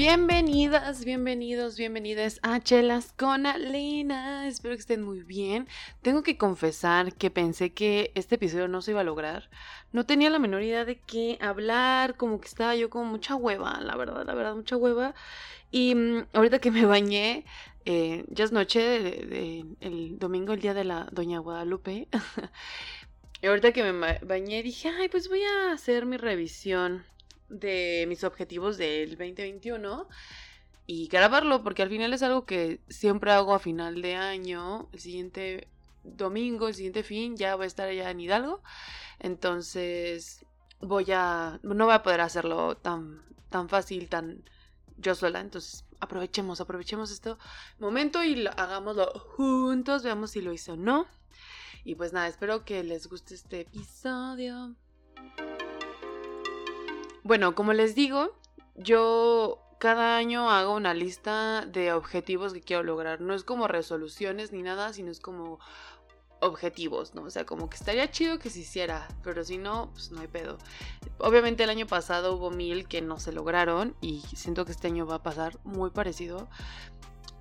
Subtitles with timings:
[0.00, 4.48] Bienvenidas, bienvenidos, bienvenidas a Chelas con Alina.
[4.48, 5.68] Espero que estén muy bien.
[6.00, 9.50] Tengo que confesar que pensé que este episodio no se iba a lograr.
[9.92, 13.78] No tenía la menor idea de qué hablar, como que estaba yo con mucha hueva,
[13.82, 15.14] la verdad, la verdad, mucha hueva.
[15.70, 17.44] Y mm, ahorita que me bañé,
[17.84, 19.20] eh, ya es noche,
[19.80, 22.08] el domingo, el día de la Doña Guadalupe.
[23.42, 27.04] y ahorita que me bañé dije, ay, pues voy a hacer mi revisión
[27.50, 30.08] de mis objetivos del 2021
[30.86, 34.88] y grabarlo, porque al final es algo que siempre hago a final de año.
[34.92, 35.68] El siguiente
[36.02, 38.62] domingo, el siguiente fin, ya voy a estar allá en Hidalgo.
[39.18, 40.44] Entonces,
[40.80, 41.60] voy a.
[41.62, 44.42] No voy a poder hacerlo tan, tan fácil, tan
[44.96, 45.40] yo sola.
[45.40, 47.36] Entonces, aprovechemos, aprovechemos este
[47.78, 50.02] momento y hagámoslo juntos.
[50.02, 51.06] Veamos si lo hice o no.
[51.84, 54.74] Y pues nada, espero que les guste este episodio.
[57.22, 58.34] Bueno, como les digo,
[58.76, 63.20] yo cada año hago una lista de objetivos que quiero lograr.
[63.20, 65.58] No es como resoluciones ni nada, sino es como
[66.40, 67.22] objetivos, ¿no?
[67.22, 70.28] O sea, como que estaría chido que se hiciera, pero si no, pues no hay
[70.28, 70.58] pedo.
[71.18, 75.06] Obviamente el año pasado hubo mil que no se lograron y siento que este año
[75.06, 76.48] va a pasar muy parecido.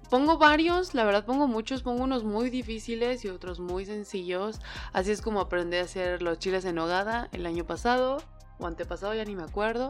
[0.10, 4.60] Pongo varios, la verdad pongo muchos, pongo unos muy difíciles y otros muy sencillos.
[4.92, 8.18] Así es como aprendí a hacer los chiles en hogada el año pasado
[8.60, 9.90] o antepasado, ya ni me acuerdo.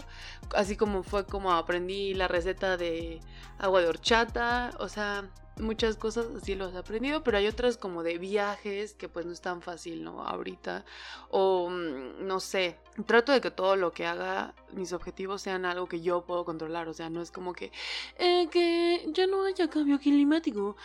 [0.56, 3.20] Así como fue como aprendí la receta de
[3.58, 8.03] agua de horchata, o sea, muchas cosas así los he aprendido, pero hay otras como
[8.03, 10.23] de viajes que pues no es tan fácil, ¿no?
[10.23, 10.86] Ahorita.
[11.30, 15.88] O mm, no sé, trato de que todo lo que haga, mis objetivos sean algo
[15.88, 17.72] que yo puedo controlar, o sea, no es como que,
[18.17, 20.76] eh, que ya no haya cambio climático,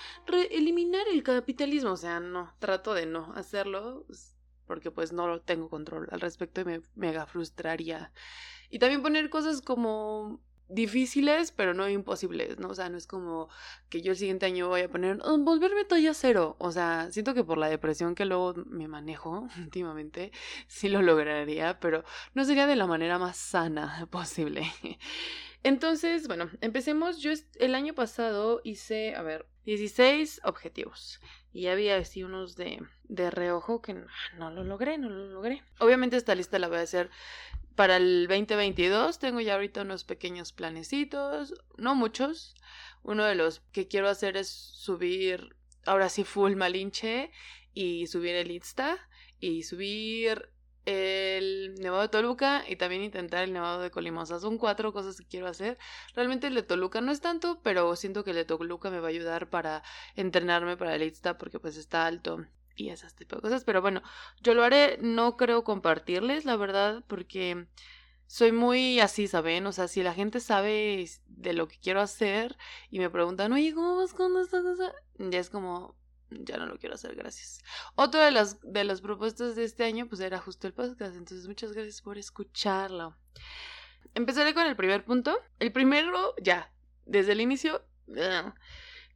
[0.51, 4.05] eliminar el capitalismo, o sea, no, trato de no hacerlo
[4.67, 8.13] porque pues no lo tengo control al respecto y me mega frustraría.
[8.71, 12.69] Y también poner cosas como difíciles, pero no imposibles, ¿no?
[12.69, 13.49] O sea, no es como
[13.89, 16.57] que yo el siguiente año voy a poner, oh, volverme talla cero.
[16.59, 20.33] O sea, siento que por la depresión que luego me manejo últimamente,
[20.67, 22.05] sí lo lograría, pero
[22.35, 24.67] no sería de la manera más sana posible.
[25.63, 27.19] Entonces, bueno, empecemos.
[27.19, 31.21] Yo el año pasado hice, a ver, 16 objetivos.
[31.53, 35.63] Y había así unos de, de reojo que no, lo logré, no lo logré.
[35.79, 37.11] Obviamente esta lista la voy a hacer
[37.75, 39.19] para el 2022.
[39.19, 42.55] Tengo ya ahorita unos pequeños planecitos, no muchos.
[43.03, 47.31] Uno de los que quiero hacer es subir, ahora sí, full Malinche
[47.73, 48.99] y subir el Insta
[49.41, 50.51] y subir
[50.87, 54.39] el Nevado de Toluca y también intentar el Nevado de Colimosa.
[54.41, 55.79] Son cuatro cosas que quiero hacer.
[56.15, 59.07] Realmente el de Toluca no es tanto, pero siento que el de Toluca me va
[59.09, 59.83] a ayudar para
[60.17, 62.45] entrenarme para el Insta porque pues está alto
[62.77, 63.65] y esas tipo de cosas.
[63.65, 64.03] Pero bueno,
[64.43, 67.67] yo lo haré, no creo compartirles, la verdad, porque
[68.27, 69.67] soy muy así, ¿saben?
[69.67, 72.57] O sea, si la gente sabe de lo que quiero hacer
[72.91, 74.93] y me preguntan, oye, ¿cómo vas con esta cosa?
[75.19, 75.95] Ya es como,
[76.41, 77.63] ya no lo quiero hacer, gracias.
[77.95, 81.73] Otra de las, de propuestas de este año, pues era justo el podcast, entonces muchas
[81.73, 83.17] gracias por escucharlo.
[84.15, 85.39] Empezaré con el primer punto.
[85.59, 86.73] El primero, ya,
[87.07, 87.85] desde el inicio,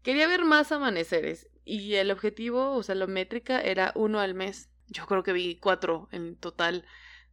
[0.02, 4.70] quería ver más amaneceres y el objetivo, o sea, la métrica era uno al mes.
[4.86, 6.86] Yo creo que vi cuatro en total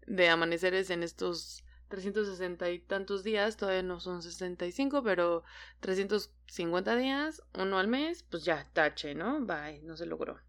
[0.06, 5.44] de amaneceres en estos 360 y tantos días, todavía no son 65, pero
[5.80, 9.42] 350 días, uno al mes, pues ya, tache, ¿no?
[9.42, 10.40] Bye, no se logró.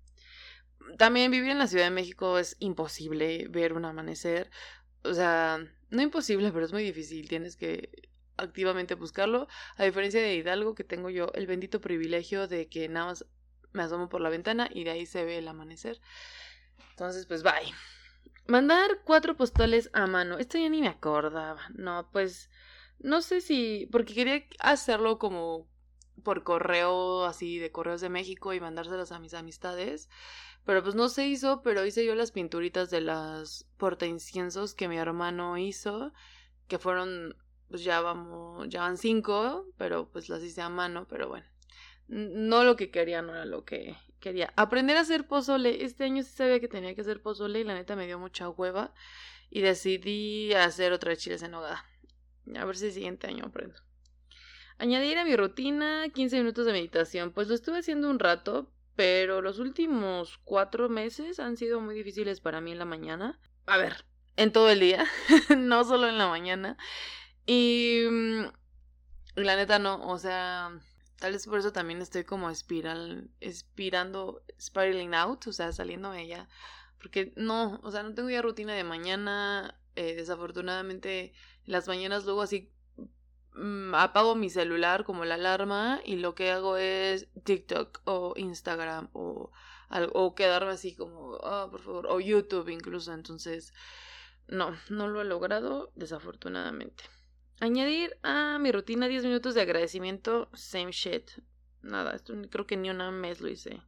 [0.99, 4.51] También vivir en la Ciudad de México es imposible ver un amanecer.
[5.03, 5.59] O sea,
[5.91, 7.29] no imposible, pero es muy difícil.
[7.29, 7.91] Tienes que
[8.37, 9.49] activamente buscarlo.
[9.77, 13.27] A diferencia de Hidalgo, que tengo yo el bendito privilegio de que nada más
[13.73, 16.01] me asomo por la ventana y de ahí se ve el amanecer.
[16.91, 17.73] Entonces, pues bye.
[18.49, 20.39] Mandar cuatro postales a mano.
[20.39, 21.61] Esto ya ni me acordaba.
[21.75, 22.51] No, pues
[22.99, 23.89] no sé si.
[23.91, 25.67] Porque quería hacerlo como
[26.23, 30.09] por correo, así de correos de México y mandárselas a mis amistades.
[30.65, 34.89] Pero pues no se hizo, pero hice yo las pinturitas de las porta inciensos que
[34.89, 36.13] mi hermano hizo.
[36.69, 37.37] Que fueron,
[37.69, 41.47] pues ya vamos, ya van cinco, pero pues las hice a mano, pero bueno.
[42.09, 44.53] No lo que quería, no era lo que quería.
[44.57, 45.85] Aprender a hacer pozole.
[45.85, 48.49] Este año sí sabía que tenía que hacer pozole y la neta me dio mucha
[48.49, 48.95] hueva.
[49.51, 51.85] Y decidí hacer otra de chiles en hogada.
[52.57, 53.77] A ver si el siguiente año aprendo.
[54.79, 57.33] Añadir a mi rutina 15 minutos de meditación.
[57.33, 62.41] Pues lo estuve haciendo un rato, pero los últimos cuatro meses han sido muy difíciles
[62.41, 63.39] para mí en la mañana.
[63.67, 64.05] A ver,
[64.37, 65.07] en todo el día,
[65.57, 66.77] no solo en la mañana.
[67.47, 68.45] Y mm,
[69.37, 70.79] la neta no, o sea,
[71.19, 76.23] Tal vez por eso también estoy como espiral, espirando, spiraling out, o sea, saliendo de
[76.23, 76.49] ella.
[76.99, 79.79] Porque no, o sea, no tengo ya rutina de mañana.
[79.97, 81.33] Eh, desafortunadamente,
[81.65, 82.71] las mañanas luego así
[83.55, 89.09] mm, apago mi celular como la alarma y lo que hago es TikTok o Instagram
[89.15, 89.51] o,
[90.13, 93.15] o quedarme así como, ah, por favor, o YouTube incluso.
[93.15, 93.73] Entonces,
[94.49, 97.05] no, no lo he logrado, desafortunadamente.
[97.59, 101.31] Añadir a mi rutina 10 minutos de agradecimiento, same shit.
[101.81, 103.81] Nada, esto creo que ni un mes lo hice.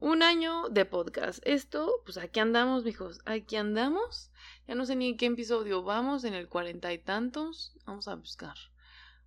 [0.00, 1.38] Un año de podcast.
[1.46, 3.20] Esto, pues aquí andamos, mijos.
[3.26, 4.32] Aquí andamos.
[4.66, 7.76] Ya no sé ni en qué episodio vamos, en el cuarenta y tantos.
[7.86, 8.56] Vamos a buscar.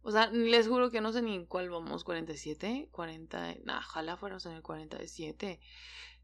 [0.02, 2.06] O sea, les juro que no sé ni en cuál vamos.
[2.06, 2.90] ¿47?
[2.92, 3.56] 40.
[3.64, 5.62] Nah, ojalá fuéramos en el 47.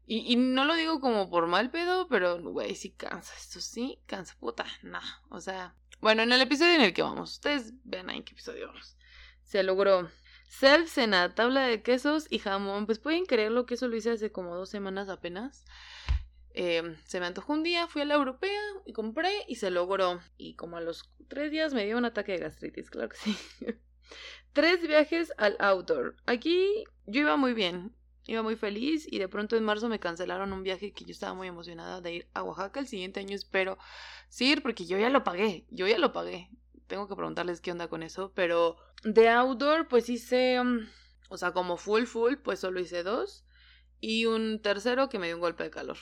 [0.06, 3.32] Y, y no lo digo como por mal pedo, pero, güey, sí cansa.
[3.38, 4.66] Esto sí cansa, puta.
[4.82, 5.00] Nah.
[5.30, 5.74] O sea,
[6.04, 7.32] bueno, en el episodio en el que vamos.
[7.32, 8.98] Ustedes vean ahí en qué episodio vamos.
[9.42, 10.10] Se logró.
[10.46, 12.84] Self cena, tabla de quesos y jamón.
[12.84, 15.64] Pues pueden creerlo que eso lo hice hace como dos semanas apenas.
[16.50, 20.20] Em, se me antojó un día, fui a la europea y compré y se logró.
[20.36, 23.36] Y como a los tres días me dio un ataque de gastritis, claro que sí.
[24.52, 26.16] tres viajes al outdoor.
[26.26, 30.52] Aquí yo iba muy bien, iba muy feliz y de pronto en marzo me cancelaron
[30.52, 32.80] un viaje que yo estaba muy emocionada de ir a Oaxaca.
[32.80, 33.78] El siguiente año espero
[34.28, 36.50] sí ir porque yo ya lo pagué, yo ya lo pagué.
[36.86, 40.86] Tengo que preguntarles qué onda con eso, pero de outdoor pues hice, um,
[41.28, 43.44] o sea, como full full, pues solo hice dos.
[44.00, 45.96] Y un tercero que me dio un golpe de calor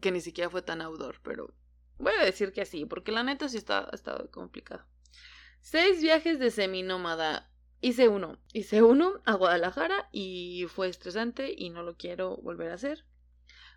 [0.00, 1.54] que ni siquiera fue tan outdoor, pero
[1.98, 4.84] voy a decir que sí, porque la neta sí está, está complicado.
[5.60, 7.50] Seis viajes de seminómada.
[7.84, 12.76] Hice uno, hice uno a Guadalajara y fue estresante y no lo quiero volver a
[12.76, 13.04] hacer.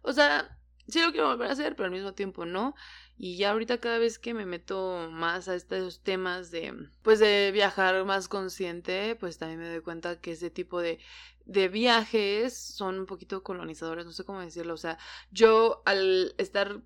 [0.02, 0.58] O sea,
[0.88, 2.74] sí lo quiero volver a hacer, pero al mismo tiempo no.
[3.18, 7.52] Y ya ahorita cada vez que me meto más a estos temas de, pues de
[7.52, 11.00] viajar más consciente, pues también me doy cuenta que ese tipo de
[11.44, 14.74] de viajes son un poquito colonizadores, no sé cómo decirlo.
[14.74, 14.98] O sea,
[15.32, 16.82] yo al estar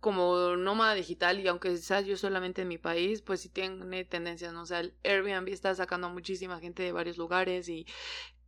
[0.00, 4.52] como nómada digital y aunque sea yo solamente en mi país, pues sí tiene tendencias,
[4.52, 4.62] ¿no?
[4.62, 7.86] O sea, el Airbnb está sacando a muchísima gente de varios lugares y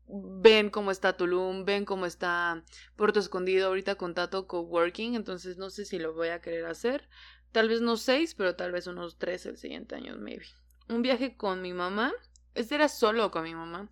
[0.06, 2.64] ven cómo está Tulum, ven cómo está
[2.96, 7.08] Puerto Escondido ahorita con Tato Coworking, entonces no sé si lo voy a querer hacer.
[7.52, 10.46] Tal vez no seis, pero tal vez unos tres el siguiente año, maybe.
[10.88, 12.12] Un viaje con mi mamá.
[12.54, 13.90] Este era solo con mi mamá.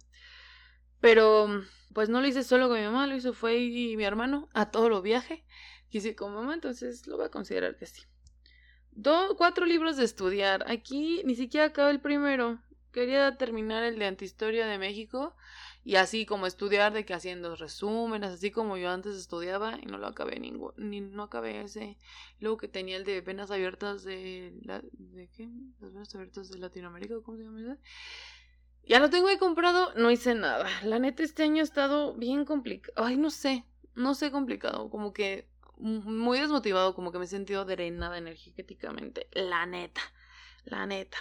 [1.01, 1.49] Pero
[1.93, 4.71] pues no lo hice solo con mi mamá, lo hizo fue y mi hermano a
[4.71, 5.45] todo lo viaje.
[5.91, 8.03] Quise con mamá, entonces lo voy a considerar que sí.
[8.93, 10.65] Do, cuatro libros de estudiar.
[10.71, 12.61] Aquí ni siquiera acabé el primero.
[12.93, 15.37] Quería terminar el de Antihistoria de México
[15.85, 19.99] y así como estudiar de que haciendo resúmenes, así como yo antes estudiaba y no
[19.99, 21.97] lo acabé ningún, ni no acabé ese.
[22.41, 25.49] Luego que tenía el de venas abiertas de la, de qué?
[25.81, 27.79] Las venas abiertas de Latinoamérica, ¿cómo se llama?
[28.85, 30.69] Ya lo tengo ahí comprado, no hice nada.
[30.85, 33.07] La neta, este año ha estado bien complicado.
[33.07, 33.65] Ay, no sé,
[33.95, 35.50] no sé complicado, como que
[35.81, 39.29] muy desmotivado, como que me he sentido drenada energéticamente.
[39.33, 40.01] La neta,
[40.65, 41.19] la neta.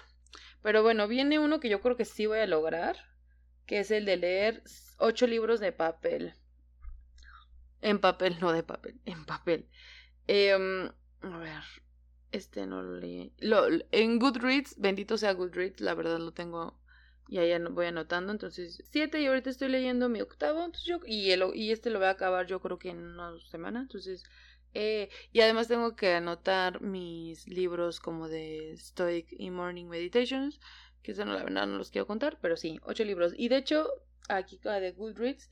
[0.61, 2.97] Pero bueno, viene uno que yo creo que sí voy a lograr,
[3.65, 4.63] que es el de leer
[4.97, 6.33] ocho libros de papel.
[7.81, 9.67] En papel, no de papel, en papel.
[10.27, 10.91] Em,
[11.21, 11.63] a ver,
[12.31, 13.33] este no lo leí.
[13.91, 16.78] En Goodreads, bendito sea Goodreads, la verdad lo tengo
[17.29, 21.29] y ahí voy anotando, entonces siete y ahorita estoy leyendo mi octavo, entonces yo, y,
[21.31, 24.23] el, y este lo voy a acabar yo creo que en una semana, entonces,
[24.73, 30.59] eh, y además tengo que anotar mis libros como de Stoic y Morning Meditations,
[31.03, 33.57] que eso no la verdad no los quiero contar, pero sí, ocho libros, y de
[33.57, 33.87] hecho,
[34.27, 35.49] aquí de Goodreads,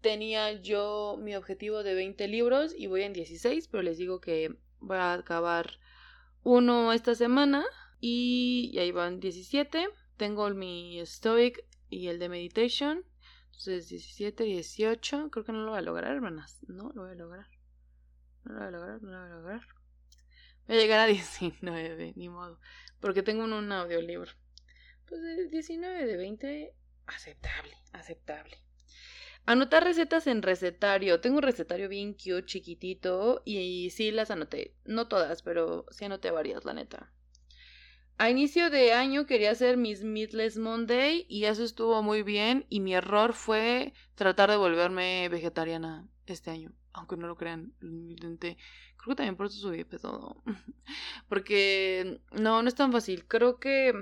[0.00, 4.56] tenía yo mi objetivo de 20 libros y voy en 16, pero les digo que
[4.80, 5.78] voy a acabar
[6.42, 7.64] uno esta semana
[8.00, 13.04] y, ahí van 17 tengo mi Stoic y el de Meditation.
[13.46, 15.30] Entonces 17, 18.
[15.30, 16.58] Creo que no lo voy a lograr, hermanas.
[16.68, 17.46] No lo voy a lograr.
[18.44, 19.60] No lo voy a lograr, no lo voy a lograr.
[20.66, 22.60] Voy a llegar a 19, ni modo.
[23.00, 24.30] Porque tengo un, un audiolibro.
[25.06, 26.74] Pues 19 de 20,
[27.06, 28.58] aceptable, aceptable.
[29.46, 31.20] Anotar recetas en recetario.
[31.20, 33.40] Tengo un recetario bien cute, chiquitito.
[33.46, 34.74] Y, y sí las anoté.
[34.84, 37.10] No todas, pero sí anoté varias, la neta.
[38.18, 42.80] A inicio de año quería hacer mis Meatless Monday y eso estuvo muy bien y
[42.80, 48.56] mi error fue tratar de volverme vegetariana este año, aunque no lo crean, lo.
[48.96, 50.42] Creo que también por eso subí peso,
[51.28, 53.24] porque no, no es tan fácil.
[53.26, 53.94] Creo que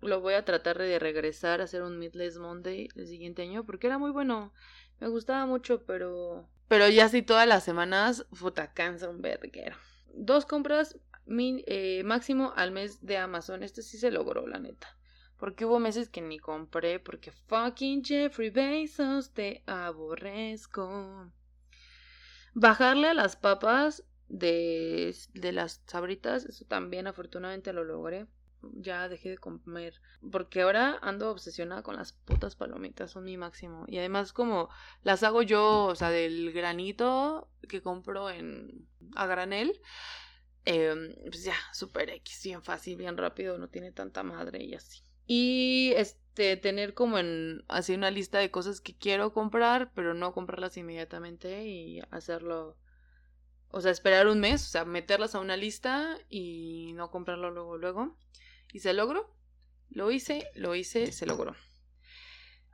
[0.00, 3.86] lo voy a tratar de regresar a hacer un Meatless Monday el siguiente año porque
[3.86, 4.54] era muy bueno.
[4.98, 9.76] Me gustaba mucho, pero pero ya si todas las semanas, puta, cansa un verguero.
[10.14, 10.98] Dos compras
[11.30, 13.62] eh, máximo al mes de Amazon.
[13.62, 14.98] Este sí se logró, la neta.
[15.36, 21.30] Porque hubo meses que ni compré porque fucking Jeffrey Bezos te aborrezco.
[22.54, 28.26] Bajarle a las papas de, de las sabritas, eso también afortunadamente lo logré.
[28.60, 29.94] ya dejé de comer.
[30.32, 33.84] Porque ahora ando obsesionada con las putas palomitas, son mi máximo.
[33.86, 34.68] Y además como
[35.04, 39.80] las hago yo, o sea, del granito que compro en a granel.
[40.70, 45.00] Em, pues ya, super X, bien fácil, bien rápido, no tiene tanta madre y así.
[45.26, 50.34] Y este, tener como en así una lista de cosas que quiero comprar, pero no
[50.34, 52.76] comprarlas inmediatamente y hacerlo
[53.70, 57.78] o sea, esperar un mes, o sea, meterlas a una lista y no comprarlo luego,
[57.78, 58.18] luego.
[58.70, 59.34] Y se logró.
[59.88, 61.56] Lo hice, lo hice, se logró.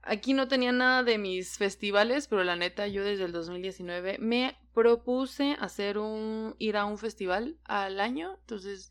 [0.02, 4.56] Aquí no tenía nada de mis festivales, pero la neta yo desde el 2019 me
[4.75, 8.90] propuse hacer un ir a un festival al año, entonces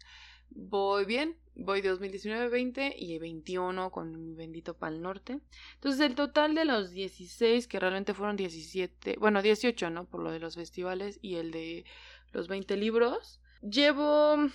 [0.50, 5.40] voy bien, voy 2019, 20 y 21 con mi bendito Pal Norte.
[5.76, 10.06] Entonces el total de los 16, que realmente fueron 17, bueno, 18, ¿no?
[10.06, 11.86] Por lo de los festivales y el de
[12.32, 13.40] los 20 libros.
[13.62, 14.50] Llevo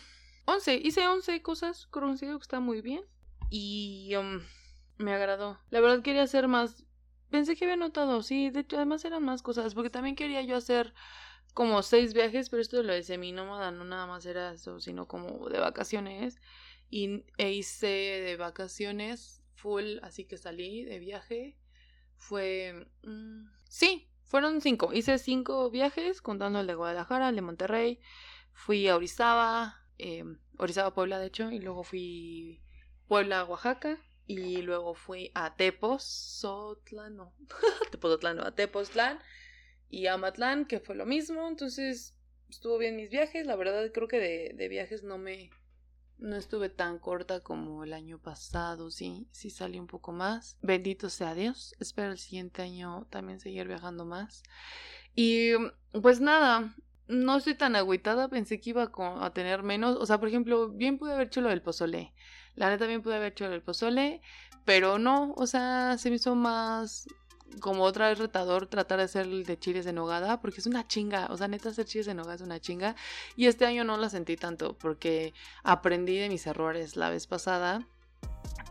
[0.47, 3.05] 11, hice 11 cosas, considero que está muy bien
[3.51, 4.41] y um,
[4.99, 5.59] me agradó.
[5.71, 6.85] La verdad quería hacer más,
[7.31, 10.57] pensé que había notado, sí, de hecho además eran más cosas, porque también quería yo
[10.57, 10.95] hacer
[11.55, 15.49] como seis viajes, pero esto lo de seminómada no nada más era eso, sino como
[15.49, 16.41] de vacaciones
[16.91, 21.57] y e hice de vacaciones full, así que salí de viaje.
[22.17, 22.87] Fue...
[23.03, 24.93] Mm, sí, fueron cinco.
[24.93, 28.01] Hice cinco viajes, contando el de Guadalajara, el de Monterrey.
[28.53, 30.25] Fui a Orizaba, eh,
[30.59, 32.63] Orizaba, Puebla, de hecho, y luego fui
[33.07, 33.99] Puebla, Oaxaca.
[34.29, 37.33] Y luego fui a Tepos, Sotlán, no,
[38.35, 39.19] no, a Tepoztlán
[39.89, 41.49] y a Matlán, que fue lo mismo.
[41.49, 42.15] Entonces,
[42.51, 43.47] estuvo bien mis viajes.
[43.47, 45.49] La verdad, creo que de, de viajes no me,
[46.19, 50.59] no estuve tan corta como el año pasado, sí, sí salí un poco más.
[50.61, 51.75] Bendito sea Dios.
[51.81, 54.43] Espero el siguiente año también seguir viajando más.
[55.15, 55.53] Y
[56.03, 56.75] pues nada,
[57.07, 59.97] no estoy tan agüitada, pensé que iba a tener menos.
[59.97, 62.13] O sea, por ejemplo, bien pude haber hecho lo del pozole.
[62.59, 64.21] La neta bien pude haber hecho del pozole,
[64.65, 67.07] pero no, o sea, se me hizo más
[67.61, 70.87] como otra vez retador tratar de hacer el de chiles de nogada, porque es una
[70.87, 72.97] chinga, o sea, neta hacer chiles de nogada es una chinga.
[73.37, 77.87] Y este año no la sentí tanto, porque aprendí de mis errores la vez pasada.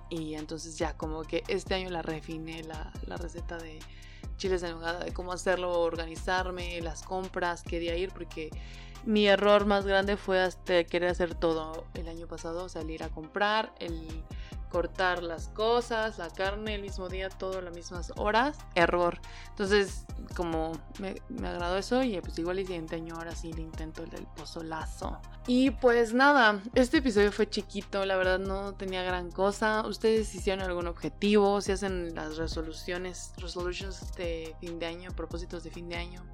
[0.10, 3.80] Y entonces ya como que este año la refiné la, la receta de
[4.36, 8.50] chiles de nogada, de cómo hacerlo, organizarme, las compras, quería ir, porque
[9.08, 13.74] mi error más grande fue hasta querer hacer todo el año pasado, salir a comprar,
[13.80, 14.06] el
[14.70, 19.22] cortar las cosas, la carne el mismo día, todo a las mismas horas, error.
[19.48, 21.16] Entonces, como me,
[21.48, 25.18] agradó eso y pues igual el siguiente año ahora sí le intento el del pozolazo.
[25.48, 29.88] Y pues nada, este episodio fue chiquito, la verdad no tenía gran cosa.
[29.88, 35.72] Ustedes hicieron algún objetivo, si hacen las resoluciones, resolutions de fin de año, propósitos de
[35.72, 36.26] fin de año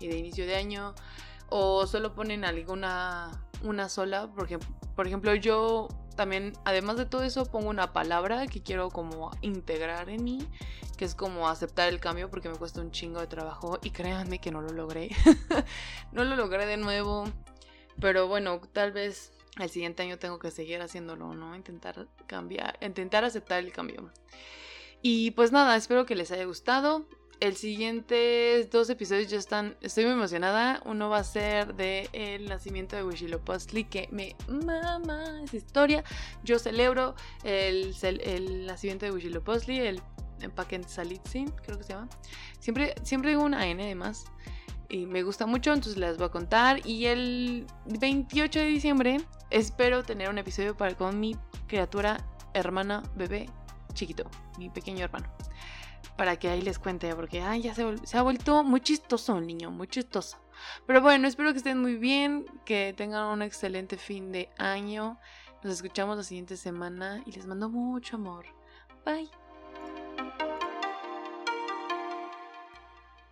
[0.00, 0.94] y de inicio de año
[1.48, 3.30] o solo ponen alguna
[3.62, 4.58] una sola, porque
[4.94, 10.08] por ejemplo yo también, además de todo eso, pongo una palabra que quiero como integrar
[10.08, 10.48] en mí,
[10.96, 14.40] que es como aceptar el cambio porque me cuesta un chingo de trabajo y créanme
[14.40, 15.10] que no lo logré.
[16.12, 17.24] no lo logré de nuevo,
[18.00, 21.54] pero bueno, tal vez el siguiente año tengo que seguir haciéndolo, ¿no?
[21.54, 24.10] Intentar cambiar, intentar aceptar el cambio.
[25.02, 27.06] Y pues nada, espero que les haya gustado
[27.40, 29.76] el siguiente dos episodios ya están.
[29.80, 30.82] Estoy muy emocionada.
[30.84, 36.04] Uno va a ser de el nacimiento de Huitzilopochtli, que me mama esa historia.
[36.44, 37.14] Yo celebro
[37.44, 40.02] el, el nacimiento de Huitzilopochtli, el
[40.86, 42.08] Salitzin, creo que se llama.
[42.58, 44.24] Siempre, siempre digo una N además.
[44.88, 46.86] Y me gusta mucho, entonces les voy a contar.
[46.86, 52.18] Y el 28 de diciembre espero tener un episodio para con mi criatura,
[52.54, 53.50] hermana, bebé,
[53.94, 55.28] chiquito, mi pequeño hermano
[56.16, 57.82] para que ahí les cuente, porque ay, ya se,
[58.16, 60.38] ha vuelto muy chistoso un niño, muy chistoso.
[60.86, 65.18] Pero bueno, espero que estén muy bien, que tengan un excelente fin de año.
[65.62, 68.46] Nos escuchamos la siguiente semana y les mando mucho amor.
[69.04, 69.30] Bye.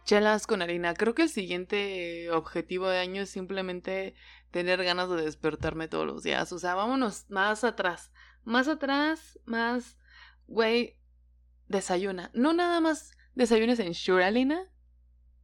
[0.04, 0.92] Chelas con harina.
[0.92, 4.14] Creo que el siguiente objetivo de año es simplemente
[4.50, 6.52] tener ganas de despertarme todos los días.
[6.52, 8.12] O sea, vámonos más atrás.
[8.44, 9.96] Más atrás, más...
[10.46, 10.98] Güey,
[11.68, 12.30] desayuna.
[12.34, 14.70] No nada más desayunes en Shuralina.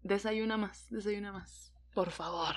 [0.03, 1.73] Desayuna más, desayuna más.
[1.95, 2.55] Por favor.